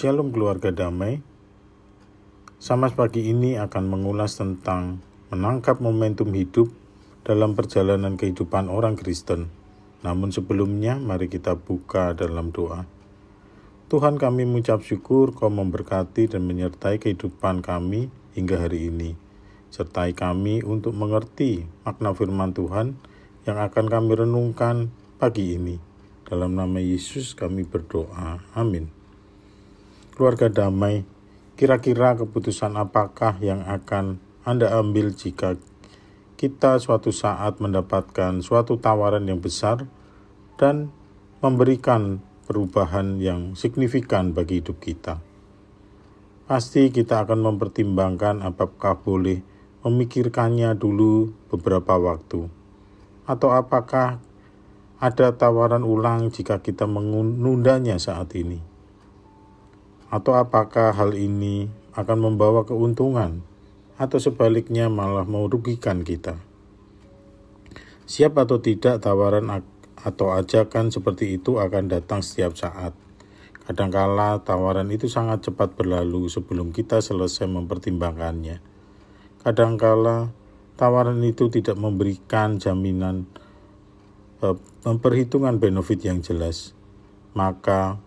Shalom 0.00 0.32
keluarga 0.32 0.72
damai. 0.72 1.20
Sama 2.56 2.88
pagi 2.88 3.28
ini 3.28 3.60
akan 3.60 3.84
mengulas 3.84 4.32
tentang 4.32 5.04
menangkap 5.28 5.76
momentum 5.76 6.32
hidup 6.32 6.72
dalam 7.20 7.52
perjalanan 7.52 8.16
kehidupan 8.16 8.72
orang 8.72 8.96
Kristen. 8.96 9.52
Namun 10.00 10.32
sebelumnya 10.32 10.96
mari 10.96 11.28
kita 11.28 11.52
buka 11.52 12.16
dalam 12.16 12.48
doa. 12.48 12.88
Tuhan 13.92 14.16
kami 14.16 14.48
mengucap 14.48 14.80
syukur 14.80 15.36
kau 15.36 15.52
memberkati 15.52 16.32
dan 16.32 16.48
menyertai 16.48 16.96
kehidupan 16.96 17.60
kami 17.60 18.08
hingga 18.32 18.56
hari 18.56 18.88
ini. 18.88 19.20
Sertai 19.68 20.16
kami 20.16 20.64
untuk 20.64 20.96
mengerti 20.96 21.68
makna 21.84 22.16
firman 22.16 22.56
Tuhan 22.56 22.96
yang 23.44 23.60
akan 23.60 23.84
kami 23.92 24.16
renungkan 24.16 24.88
pagi 25.20 25.60
ini. 25.60 25.76
Dalam 26.24 26.56
nama 26.56 26.80
Yesus 26.80 27.36
kami 27.36 27.68
berdoa. 27.68 28.40
Amin. 28.56 28.99
Keluarga 30.20 30.52
damai, 30.52 31.08
kira-kira 31.56 32.12
keputusan 32.12 32.76
apakah 32.76 33.40
yang 33.40 33.64
akan 33.64 34.20
Anda 34.44 34.68
ambil 34.76 35.16
jika 35.16 35.56
kita 36.36 36.76
suatu 36.76 37.08
saat 37.08 37.56
mendapatkan 37.56 38.44
suatu 38.44 38.76
tawaran 38.76 39.24
yang 39.24 39.40
besar 39.40 39.88
dan 40.60 40.92
memberikan 41.40 42.20
perubahan 42.44 43.16
yang 43.16 43.56
signifikan 43.56 44.36
bagi 44.36 44.60
hidup 44.60 44.76
kita? 44.84 45.24
Pasti 46.44 46.92
kita 46.92 47.24
akan 47.24 47.40
mempertimbangkan 47.40 48.44
apakah 48.44 49.00
boleh 49.00 49.40
memikirkannya 49.88 50.76
dulu 50.76 51.32
beberapa 51.48 51.96
waktu, 51.96 52.44
atau 53.24 53.48
apakah 53.56 54.20
ada 55.00 55.32
tawaran 55.32 55.80
ulang 55.80 56.28
jika 56.28 56.60
kita 56.60 56.84
menundanya 56.84 57.96
saat 57.96 58.36
ini? 58.36 58.68
Atau 60.10 60.34
apakah 60.34 60.90
hal 60.90 61.14
ini 61.14 61.70
akan 61.94 62.18
membawa 62.18 62.66
keuntungan 62.66 63.46
atau 63.94 64.18
sebaliknya 64.18 64.90
malah 64.90 65.22
merugikan 65.22 66.02
kita? 66.02 66.34
Siap 68.10 68.34
atau 68.34 68.58
tidak 68.58 69.06
tawaran 69.06 69.62
atau 70.02 70.34
ajakan 70.34 70.90
seperti 70.90 71.38
itu 71.38 71.62
akan 71.62 71.86
datang 71.86 72.26
setiap 72.26 72.58
saat. 72.58 72.90
Kadangkala 73.70 74.42
tawaran 74.42 74.90
itu 74.90 75.06
sangat 75.06 75.46
cepat 75.46 75.78
berlalu 75.78 76.26
sebelum 76.26 76.74
kita 76.74 76.98
selesai 76.98 77.46
mempertimbangkannya. 77.46 78.58
Kadangkala 79.46 80.34
tawaran 80.74 81.22
itu 81.22 81.54
tidak 81.54 81.78
memberikan 81.78 82.58
jaminan 82.58 83.30
memperhitungkan 84.82 85.62
benefit 85.62 86.02
yang 86.02 86.18
jelas, 86.18 86.74
maka 87.36 88.00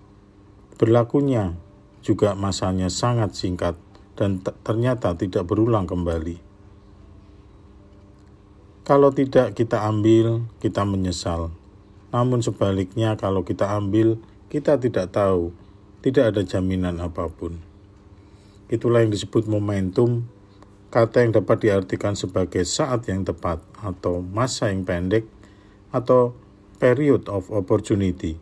berlakunya 0.76 1.56
juga 2.04 2.36
masanya 2.36 2.92
sangat 2.92 3.34
singkat 3.34 3.80
dan 4.14 4.44
ternyata 4.44 5.16
tidak 5.18 5.48
berulang 5.48 5.88
kembali. 5.90 6.38
Kalau 8.84 9.16
tidak 9.16 9.56
kita 9.56 9.88
ambil, 9.88 10.44
kita 10.59 10.84
menyesal. 10.84 11.56
Namun 12.12 12.44
sebaliknya 12.44 13.16
kalau 13.16 13.48
kita 13.48 13.72
ambil, 13.80 14.20
kita 14.52 14.76
tidak 14.76 15.16
tahu, 15.16 15.56
tidak 16.04 16.36
ada 16.36 16.44
jaminan 16.44 17.00
apa 17.00 17.31
pun. 17.31 17.64
Itulah 18.68 19.08
yang 19.08 19.16
disebut 19.16 19.48
momentum, 19.48 20.28
kata 20.92 21.24
yang 21.24 21.31
dapat 21.31 21.64
diartikan 21.64 22.20
sebagai 22.20 22.68
saat 22.68 23.08
yang 23.08 23.24
tepat 23.24 23.64
atau 23.80 24.20
masa 24.20 24.68
yang 24.68 24.84
pendek 24.84 25.26
atau 25.96 26.36
period 26.76 27.31
of 27.31 27.48
opportunity, 27.56 28.36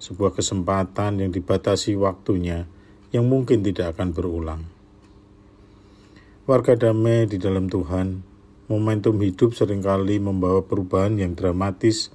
sebuah 0.00 0.32
kesempatan 0.32 1.20
yang 1.20 1.30
dibatasi 1.30 1.94
waktunya 2.00 2.64
yang 3.12 3.28
mungkin 3.28 3.60
tidak 3.60 3.94
akan 3.96 4.16
berulang. 4.16 4.62
Warga 6.48 6.74
damai 6.74 7.28
di 7.28 7.38
dalam 7.38 7.68
Tuhan, 7.68 8.24
momentum 8.66 9.20
hidup 9.20 9.54
sering 9.54 9.84
kali 9.84 10.18
membawa 10.18 10.64
perubahan 10.64 11.20
yang 11.20 11.38
dramatis. 11.38 12.10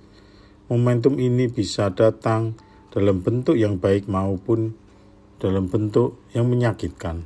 Momentum 0.68 1.16
ini 1.22 1.48
bisa 1.48 1.96
datang 1.96 2.60
dalam 2.92 3.24
bentuk 3.24 3.56
yang 3.56 3.80
baik 3.80 4.10
maupun 4.12 4.76
dalam 5.40 5.72
bentuk 5.72 6.20
yang 6.36 6.50
menyakitkan. 6.52 7.24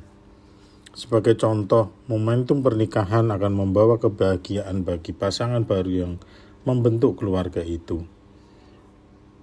Sebagai 0.91 1.39
contoh, 1.39 1.95
momentum 2.11 2.61
pernikahan 2.61 3.31
akan 3.31 3.53
membawa 3.55 3.97
kebahagiaan 3.97 4.83
bagi 4.83 5.15
pasangan 5.15 5.63
baru 5.63 5.91
yang 6.05 6.13
membentuk 6.67 7.17
keluarga 7.17 7.63
itu. 7.63 8.03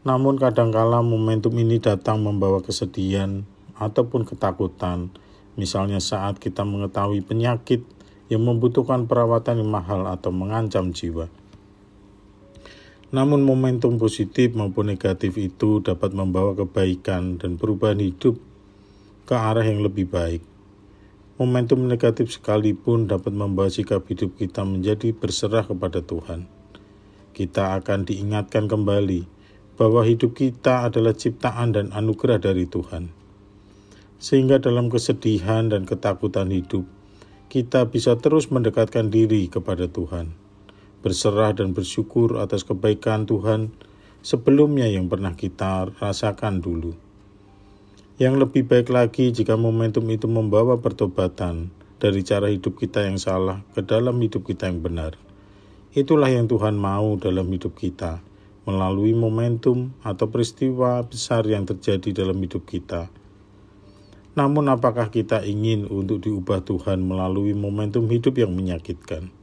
Namun 0.07 0.39
kadangkala 0.39 1.03
momentum 1.03 1.57
ini 1.59 1.83
datang 1.83 2.23
membawa 2.23 2.63
kesedihan 2.63 3.43
ataupun 3.79 4.27
ketakutan, 4.27 5.15
misalnya 5.55 6.03
saat 6.03 6.43
kita 6.43 6.67
mengetahui 6.67 7.23
penyakit 7.23 7.87
yang 8.29 8.45
membutuhkan 8.45 9.07
perawatan 9.07 9.65
yang 9.65 9.71
mahal 9.71 10.05
atau 10.11 10.35
mengancam 10.35 10.93
jiwa. 10.93 11.31
Namun 13.09 13.41
momentum 13.41 13.97
positif 13.97 14.53
maupun 14.53 14.93
negatif 14.93 15.41
itu 15.41 15.81
dapat 15.81 16.13
membawa 16.13 16.53
kebaikan 16.53 17.41
dan 17.41 17.57
perubahan 17.57 18.05
hidup 18.05 18.37
ke 19.25 19.33
arah 19.33 19.65
yang 19.65 19.81
lebih 19.81 20.05
baik. 20.05 20.45
Momentum 21.41 21.89
negatif 21.89 22.37
sekalipun 22.37 23.09
dapat 23.09 23.33
membawa 23.33 23.73
sikap 23.73 24.05
hidup 24.11 24.37
kita 24.37 24.67
menjadi 24.67 25.17
berserah 25.17 25.65
kepada 25.65 26.05
Tuhan 26.05 26.59
kita 27.39 27.79
akan 27.79 28.03
diingatkan 28.03 28.67
kembali 28.67 29.23
bahwa 29.79 30.03
hidup 30.03 30.35
kita 30.35 30.91
adalah 30.91 31.15
ciptaan 31.15 31.71
dan 31.71 31.87
anugerah 31.95 32.43
dari 32.43 32.67
Tuhan. 32.67 33.15
Sehingga 34.19 34.59
dalam 34.59 34.91
kesedihan 34.91 35.71
dan 35.71 35.87
ketakutan 35.87 36.51
hidup, 36.51 36.83
kita 37.49 37.87
bisa 37.87 38.19
terus 38.19 38.51
mendekatkan 38.51 39.15
diri 39.15 39.47
kepada 39.47 39.87
Tuhan, 39.87 40.35
berserah 41.07 41.55
dan 41.55 41.71
bersyukur 41.71 42.43
atas 42.43 42.67
kebaikan 42.67 43.31
Tuhan 43.31 43.71
sebelumnya 44.27 44.91
yang 44.91 45.07
pernah 45.07 45.39
kita 45.39 45.95
rasakan 46.03 46.59
dulu. 46.59 46.99
Yang 48.19 48.35
lebih 48.43 48.67
baik 48.67 48.91
lagi 48.91 49.31
jika 49.31 49.55
momentum 49.55 50.03
itu 50.11 50.27
membawa 50.27 50.83
pertobatan 50.83 51.71
dari 52.03 52.27
cara 52.27 52.51
hidup 52.51 52.75
kita 52.75 53.07
yang 53.07 53.23
salah 53.23 53.63
ke 53.79 53.87
dalam 53.87 54.19
hidup 54.19 54.43
kita 54.43 54.67
yang 54.67 54.83
benar. 54.83 55.15
Itulah 55.95 56.27
yang 56.27 56.51
Tuhan 56.51 56.75
mau 56.75 57.15
dalam 57.15 57.47
hidup 57.47 57.79
kita, 57.79 58.19
melalui 58.67 59.15
momentum 59.15 59.95
atau 60.03 60.27
peristiwa 60.29 61.07
besar 61.07 61.47
yang 61.47 61.65
terjadi 61.65 62.27
dalam 62.27 62.37
hidup 62.43 62.67
kita. 62.67 63.07
Namun 64.39 64.71
apakah 64.71 65.11
kita 65.11 65.43
ingin 65.43 65.91
untuk 65.91 66.23
diubah 66.23 66.63
Tuhan 66.63 67.03
melalui 67.03 67.59
momentum 67.59 68.07
hidup 68.07 68.39
yang 68.39 68.55
menyakitkan? 68.55 69.35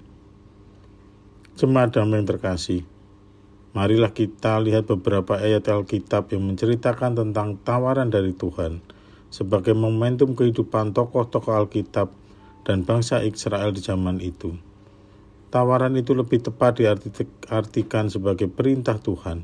Jemaat 1.60 2.00
damai 2.00 2.24
terkasih, 2.24 2.88
marilah 3.76 4.16
kita 4.16 4.56
lihat 4.64 4.88
beberapa 4.88 5.36
ayat 5.36 5.68
Alkitab 5.68 6.32
yang 6.32 6.48
menceritakan 6.48 7.12
tentang 7.12 7.60
tawaran 7.60 8.08
dari 8.08 8.32
Tuhan 8.32 8.80
sebagai 9.28 9.76
momentum 9.76 10.32
kehidupan 10.32 10.96
tokoh-tokoh 10.96 11.68
Alkitab 11.68 12.16
dan 12.64 12.88
bangsa 12.88 13.20
Israel 13.20 13.76
di 13.76 13.84
zaman 13.84 14.24
itu. 14.24 14.56
Tawaran 15.52 16.00
itu 16.00 16.16
lebih 16.16 16.40
tepat 16.40 16.80
diartikan 16.80 18.08
sebagai 18.08 18.48
perintah 18.48 18.96
Tuhan 18.96 19.44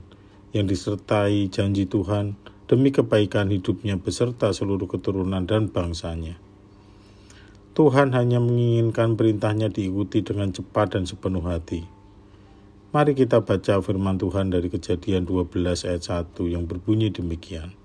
yang 0.56 0.64
disertai 0.64 1.52
janji 1.52 1.92
Tuhan 1.92 2.40
demi 2.72 2.96
kebaikan 2.96 3.52
hidupnya 3.52 4.00
beserta 4.00 4.56
seluruh 4.56 4.88
keturunan 4.88 5.44
dan 5.44 5.68
bangsanya. 5.68 6.40
Tuhan 7.76 8.16
hanya 8.16 8.40
menginginkan 8.40 9.20
perintahnya 9.20 9.68
diikuti 9.68 10.24
dengan 10.24 10.56
cepat 10.56 10.96
dan 10.96 11.04
sepenuh 11.04 11.44
hati. 11.44 11.84
Mari 12.96 13.12
kita 13.12 13.44
baca 13.44 13.84
firman 13.84 14.16
Tuhan 14.16 14.56
dari 14.56 14.72
kejadian 14.72 15.28
12 15.28 15.52
ayat 15.84 16.32
1 16.32 16.32
yang 16.48 16.64
berbunyi 16.64 17.12
demikian. 17.12 17.76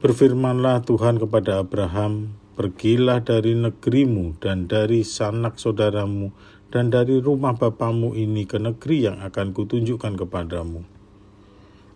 Berfirmanlah 0.00 0.80
Tuhan 0.88 1.20
kepada 1.20 1.60
Abraham, 1.60 2.40
Pergilah 2.54 3.18
dari 3.18 3.52
negerimu 3.58 4.38
dan 4.38 4.70
dari 4.70 5.02
sanak 5.02 5.58
saudaramu 5.58 6.30
dan 6.70 6.86
dari 6.86 7.18
rumah 7.18 7.58
bapamu 7.58 8.14
ini 8.14 8.46
ke 8.46 8.62
negeri 8.62 9.10
yang 9.10 9.18
akan 9.26 9.50
kutunjukkan 9.50 10.14
kepadamu. 10.14 10.86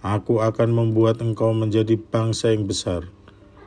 Aku 0.09 0.41
akan 0.41 0.73
membuat 0.73 1.21
engkau 1.21 1.53
menjadi 1.53 2.01
bangsa 2.01 2.57
yang 2.57 2.65
besar 2.65 3.13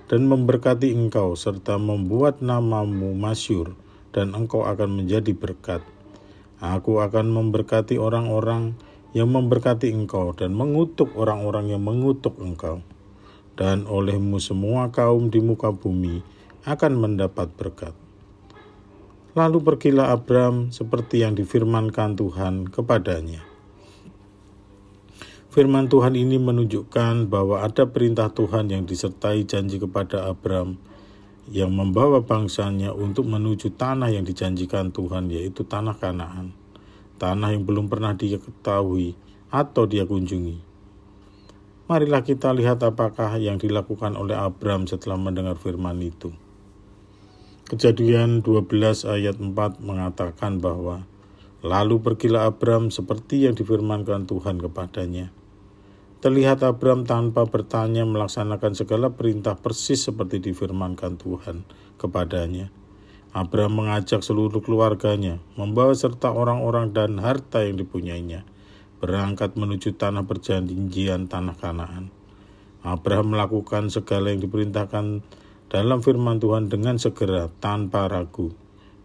dan 0.10 0.26
memberkati 0.26 0.90
engkau 0.90 1.38
serta 1.38 1.78
membuat 1.78 2.42
namamu 2.42 3.14
masyur 3.14 3.78
dan 4.10 4.34
engkau 4.34 4.66
akan 4.66 4.90
menjadi 4.90 5.38
berkat. 5.38 5.86
Aku 6.58 6.98
akan 6.98 7.30
memberkati 7.30 8.02
orang-orang 8.02 8.74
yang 9.14 9.30
memberkati 9.30 9.94
engkau 9.94 10.34
dan 10.34 10.58
mengutuk 10.58 11.14
orang-orang 11.14 11.78
yang 11.78 11.86
mengutuk 11.86 12.34
engkau. 12.42 12.82
Dan 13.54 13.86
olehmu 13.86 14.42
semua 14.42 14.90
kaum 14.90 15.30
di 15.30 15.46
muka 15.46 15.70
bumi 15.70 16.26
akan 16.66 16.94
mendapat 16.98 17.54
berkat. 17.54 17.94
Lalu 19.38 19.62
pergilah 19.62 20.10
Abram 20.10 20.74
seperti 20.74 21.22
yang 21.22 21.38
difirmankan 21.38 22.18
Tuhan 22.18 22.66
kepadanya. 22.66 23.51
Firman 25.52 25.92
Tuhan 25.92 26.16
ini 26.16 26.40
menunjukkan 26.40 27.28
bahwa 27.28 27.60
ada 27.60 27.84
perintah 27.84 28.32
Tuhan 28.32 28.72
yang 28.72 28.88
disertai 28.88 29.44
janji 29.44 29.84
kepada 29.84 30.32
Abram 30.32 30.80
yang 31.52 31.76
membawa 31.76 32.24
bangsanya 32.24 32.96
untuk 32.96 33.28
menuju 33.28 33.76
tanah 33.76 34.16
yang 34.16 34.24
dijanjikan 34.24 34.96
Tuhan 34.96 35.28
yaitu 35.28 35.68
tanah 35.68 36.00
Kanaan. 36.00 36.56
Tanah 37.20 37.52
yang 37.52 37.68
belum 37.68 37.92
pernah 37.92 38.16
dia 38.16 38.40
ketahui 38.40 39.20
atau 39.52 39.84
dia 39.84 40.08
kunjungi. 40.08 40.64
Marilah 41.92 42.24
kita 42.24 42.56
lihat 42.56 42.80
apakah 42.88 43.36
yang 43.36 43.60
dilakukan 43.60 44.16
oleh 44.16 44.40
Abram 44.40 44.88
setelah 44.88 45.20
mendengar 45.20 45.60
firman 45.60 46.00
itu. 46.00 46.32
Kejadian 47.68 48.40
12 48.40 48.72
ayat 49.04 49.36
4 49.36 49.52
mengatakan 49.84 50.64
bahwa 50.64 51.04
Lalu 51.60 52.00
pergilah 52.02 52.48
Abram 52.50 52.88
seperti 52.90 53.46
yang 53.46 53.54
difirmankan 53.54 54.26
Tuhan 54.26 54.58
kepadanya 54.58 55.41
Terlihat 56.22 56.62
Abram 56.62 57.02
tanpa 57.02 57.50
bertanya 57.50 58.06
melaksanakan 58.06 58.78
segala 58.78 59.10
perintah 59.10 59.58
persis 59.58 60.06
seperti 60.06 60.38
difirmankan 60.38 61.18
Tuhan 61.18 61.66
kepadanya. 61.98 62.70
Abram 63.34 63.74
mengajak 63.74 64.22
seluruh 64.22 64.62
keluarganya, 64.62 65.42
membawa 65.58 65.98
serta 65.98 66.30
orang-orang 66.30 66.94
dan 66.94 67.18
harta 67.18 67.66
yang 67.66 67.82
dipunyainya, 67.82 68.46
berangkat 69.02 69.58
menuju 69.58 69.98
tanah 69.98 70.30
perjanjian 70.30 71.26
tanah 71.26 71.58
Kanaan. 71.58 72.14
Abraham 72.86 73.34
melakukan 73.34 73.90
segala 73.90 74.30
yang 74.30 74.46
diperintahkan 74.46 75.26
dalam 75.74 76.06
firman 76.06 76.38
Tuhan 76.38 76.70
dengan 76.70 77.02
segera 77.02 77.50
tanpa 77.58 78.06
ragu. 78.06 78.54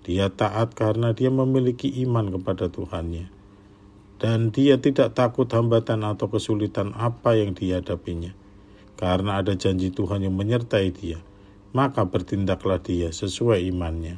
Dia 0.05 0.29
taat 0.29 0.77
karena 0.77 1.17
dia 1.17 1.33
memiliki 1.33 1.89
iman 2.05 2.29
kepada 2.29 2.69
Tuhannya 2.69 3.36
dan 4.17 4.49
dia 4.49 4.81
tidak 4.81 5.13
takut 5.13 5.45
hambatan 5.53 6.05
atau 6.05 6.33
kesulitan 6.33 6.97
apa 6.97 7.37
yang 7.37 7.53
dihadapinya. 7.53 8.33
Karena 8.97 9.45
ada 9.45 9.53
janji 9.53 9.93
Tuhan 9.93 10.25
yang 10.25 10.33
menyertai 10.33 10.89
dia, 10.89 11.21
maka 11.77 12.09
bertindaklah 12.09 12.81
dia 12.81 13.13
sesuai 13.13 13.61
imannya. 13.69 14.17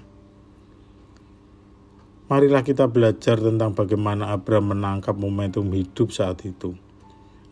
Marilah 2.29 2.63
kita 2.63 2.87
belajar 2.87 3.41
tentang 3.41 3.73
bagaimana 3.75 4.37
Abraham 4.37 4.77
menangkap 4.77 5.17
momentum 5.17 5.67
hidup 5.75 6.15
saat 6.15 6.45
itu. 6.47 6.77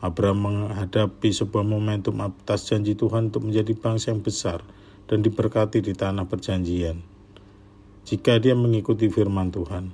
Abraham 0.05 0.71
menghadapi 0.71 1.33
sebuah 1.33 1.65
momentum 1.65 2.21
atas 2.21 2.69
janji 2.69 2.93
Tuhan 2.93 3.33
untuk 3.33 3.49
menjadi 3.49 3.73
bangsa 3.73 4.13
yang 4.13 4.21
besar 4.21 4.61
dan 5.09 5.25
diberkati 5.25 5.81
di 5.81 5.97
tanah 5.97 6.29
perjanjian. 6.29 7.01
Jika 8.07 8.39
dia 8.39 8.55
mengikuti 8.55 9.11
firman 9.11 9.51
Tuhan, 9.51 9.91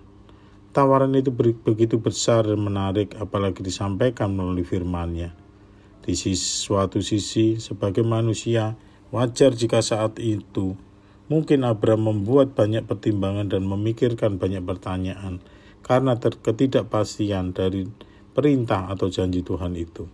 Tawaran 0.73 1.13
itu 1.13 1.29
begitu 1.37 2.01
besar 2.01 2.49
dan 2.49 2.57
menarik 2.57 3.13
apalagi 3.21 3.61
disampaikan 3.61 4.33
melalui 4.33 4.65
firman-Nya. 4.65 5.37
Di 6.01 6.17
suatu 6.17 7.05
sisi, 7.05 7.61
sebagai 7.61 8.01
manusia, 8.01 8.81
wajar 9.13 9.53
jika 9.53 9.85
saat 9.85 10.17
itu 10.17 10.73
mungkin 11.29 11.69
Abraham 11.69 12.09
membuat 12.09 12.57
banyak 12.57 12.89
pertimbangan 12.89 13.53
dan 13.53 13.69
memikirkan 13.69 14.41
banyak 14.41 14.65
pertanyaan 14.65 15.45
karena 15.85 16.17
ketidakpastian 16.17 17.53
dari 17.53 17.85
perintah 18.33 18.89
atau 18.89 19.13
janji 19.13 19.45
Tuhan 19.45 19.77
itu. 19.77 20.09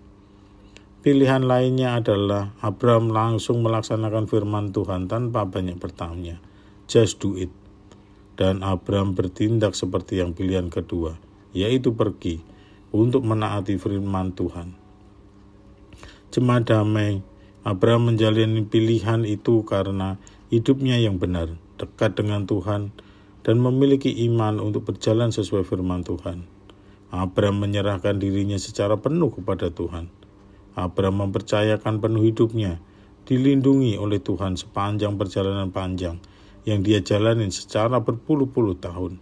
Pilihan 0.98 1.46
lainnya 1.46 2.02
adalah 2.02 2.50
Abraham 2.58 3.14
langsung 3.14 3.62
melaksanakan 3.62 4.26
firman 4.26 4.74
Tuhan 4.74 5.06
tanpa 5.06 5.46
banyak 5.46 5.78
bertanya. 5.78 6.42
Just 6.90 7.22
do 7.22 7.38
it 7.38 7.54
dan 8.38 8.62
Abram 8.62 9.18
bertindak 9.18 9.74
seperti 9.74 10.22
yang 10.22 10.30
pilihan 10.30 10.70
kedua, 10.70 11.18
yaitu 11.50 11.90
pergi 11.98 12.38
untuk 12.94 13.26
menaati 13.26 13.74
firman 13.76 14.30
Tuhan. 14.32 14.78
Jemaat 16.30 16.70
damai, 16.70 17.20
Abram 17.66 18.06
menjalani 18.06 18.62
pilihan 18.62 19.26
itu 19.26 19.66
karena 19.66 20.22
hidupnya 20.54 20.96
yang 21.02 21.18
benar, 21.18 21.58
dekat 21.76 22.14
dengan 22.14 22.46
Tuhan, 22.46 22.94
dan 23.42 23.56
memiliki 23.58 24.14
iman 24.30 24.62
untuk 24.62 24.86
berjalan 24.86 25.34
sesuai 25.34 25.66
firman 25.66 26.06
Tuhan. 26.06 26.46
Abram 27.10 27.56
menyerahkan 27.58 28.20
dirinya 28.20 28.60
secara 28.60 29.00
penuh 29.00 29.32
kepada 29.32 29.72
Tuhan. 29.72 30.12
Abram 30.78 31.26
mempercayakan 31.26 31.98
penuh 31.98 32.22
hidupnya, 32.22 32.78
dilindungi 33.26 33.98
oleh 33.98 34.22
Tuhan 34.22 34.54
sepanjang 34.54 35.16
perjalanan 35.16 35.72
panjang, 35.74 36.20
yang 36.68 36.84
dia 36.84 37.00
jalani 37.00 37.48
secara 37.48 37.96
berpuluh-puluh 38.04 38.76
tahun. 38.76 39.16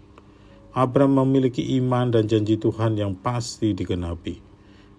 Abraham 0.74 1.22
memiliki 1.22 1.62
iman 1.78 2.10
dan 2.10 2.26
janji 2.26 2.58
Tuhan 2.58 2.98
yang 2.98 3.14
pasti 3.14 3.70
digenapi. 3.70 4.42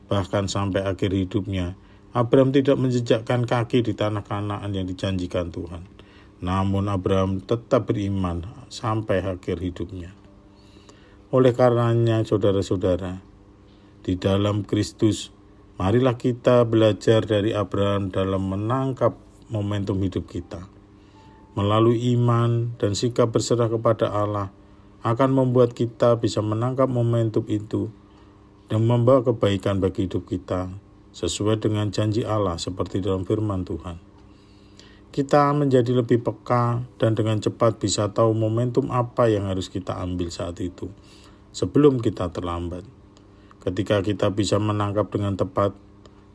Bahkan 0.07 0.47
sampai 0.47 0.88
akhir 0.88 1.11
hidupnya, 1.11 1.75
Abraham 2.15 2.55
tidak 2.55 2.79
menjejakkan 2.79 3.44
kaki 3.44 3.83
di 3.83 3.94
tanah 3.94 4.23
kanaan 4.23 4.71
yang 4.71 4.88
dijanjikan 4.88 5.51
Tuhan. 5.51 5.83
Namun 6.39 6.88
Abraham 6.88 7.44
tetap 7.44 7.91
beriman 7.91 8.47
sampai 8.71 9.21
akhir 9.21 9.59
hidupnya. 9.59 10.15
Oleh 11.35 11.51
karenanya, 11.51 12.23
saudara-saudara, 12.23 13.19
di 14.07 14.15
dalam 14.15 14.63
Kristus, 14.63 15.35
marilah 15.75 16.15
kita 16.15 16.63
belajar 16.63 17.27
dari 17.27 17.51
Abraham 17.51 18.07
dalam 18.07 18.47
menangkap 18.47 19.19
momentum 19.51 20.00
hidup 20.00 20.31
kita 20.31 20.76
melalui 21.57 22.13
iman 22.13 22.77
dan 22.77 22.94
sikap 22.94 23.33
berserah 23.33 23.65
kepada 23.65 24.13
Allah 24.13 24.54
akan 25.01 25.33
membuat 25.33 25.74
kita 25.74 26.21
bisa 26.21 26.45
menangkap 26.45 26.86
momentum 26.86 27.42
itu 27.50 27.89
dan 28.69 28.86
membawa 28.86 29.25
kebaikan 29.25 29.81
bagi 29.81 30.06
hidup 30.06 30.30
kita 30.30 30.69
sesuai 31.18 31.57
dengan 31.57 31.89
janji 31.89 32.21
Allah 32.21 32.62
seperti 32.62 33.01
dalam 33.01 33.25
firman 33.25 33.65
Tuhan. 33.65 33.98
Kita 35.09 35.50
menjadi 35.57 35.98
lebih 35.98 36.21
peka 36.21 36.86
dan 37.01 37.18
dengan 37.18 37.42
cepat 37.42 37.81
bisa 37.81 38.13
tahu 38.13 38.38
momentum 38.38 38.94
apa 38.94 39.25
yang 39.25 39.50
harus 39.50 39.65
kita 39.65 39.98
ambil 39.98 40.30
saat 40.30 40.62
itu 40.62 40.94
sebelum 41.50 41.98
kita 42.06 42.30
terlambat. 42.30 42.86
Ketika 43.65 44.06
kita 44.06 44.30
bisa 44.30 44.62
menangkap 44.62 45.10
dengan 45.10 45.33
tepat, 45.33 45.74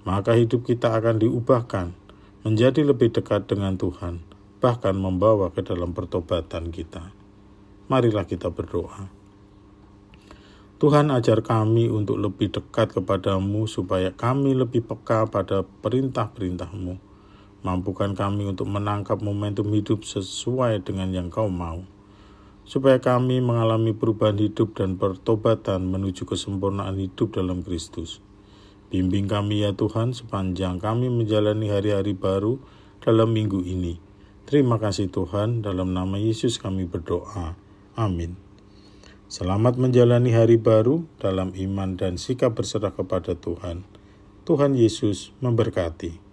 maka 0.02 0.34
hidup 0.34 0.66
kita 0.66 0.98
akan 0.98 1.22
diubahkan 1.22 1.94
menjadi 2.42 2.82
lebih 2.82 3.14
dekat 3.14 3.46
dengan 3.46 3.78
Tuhan 3.78 4.31
bahkan 4.62 4.94
membawa 4.94 5.50
ke 5.50 5.66
dalam 5.66 5.90
pertobatan 5.90 6.70
kita. 6.70 7.10
Marilah 7.90 8.30
kita 8.30 8.54
berdoa. 8.54 9.10
Tuhan 10.78 11.10
ajar 11.10 11.42
kami 11.42 11.90
untuk 11.90 12.22
lebih 12.22 12.54
dekat 12.54 12.94
kepadamu 12.94 13.66
supaya 13.66 14.14
kami 14.14 14.54
lebih 14.54 14.86
peka 14.86 15.26
pada 15.26 15.66
perintah-perintahmu. 15.66 16.94
Mampukan 17.66 18.14
kami 18.14 18.54
untuk 18.54 18.70
menangkap 18.70 19.18
momentum 19.18 19.66
hidup 19.74 20.06
sesuai 20.06 20.86
dengan 20.86 21.10
yang 21.10 21.26
kau 21.30 21.50
mau. 21.50 21.82
Supaya 22.62 23.02
kami 23.02 23.42
mengalami 23.42 23.90
perubahan 23.94 24.38
hidup 24.38 24.78
dan 24.78 24.94
pertobatan 24.94 25.90
menuju 25.90 26.22
kesempurnaan 26.22 26.98
hidup 26.98 27.34
dalam 27.34 27.66
Kristus. 27.66 28.22
Bimbing 28.90 29.26
kami 29.26 29.66
ya 29.66 29.74
Tuhan 29.74 30.14
sepanjang 30.14 30.82
kami 30.82 31.10
menjalani 31.10 31.70
hari-hari 31.70 32.14
baru 32.14 32.58
dalam 33.02 33.30
minggu 33.34 33.62
ini 33.62 34.01
Terima 34.42 34.76
kasih 34.82 35.08
Tuhan, 35.08 35.62
dalam 35.62 35.94
nama 35.94 36.18
Yesus 36.18 36.58
kami 36.58 36.84
berdoa. 36.90 37.54
Amin. 37.94 38.34
Selamat 39.32 39.80
menjalani 39.80 40.34
hari 40.34 40.60
baru 40.60 41.08
dalam 41.16 41.56
iman 41.56 41.96
dan 41.96 42.20
sikap 42.20 42.58
berserah 42.58 42.92
kepada 42.92 43.32
Tuhan. 43.32 43.86
Tuhan 44.44 44.76
Yesus 44.76 45.32
memberkati. 45.40 46.31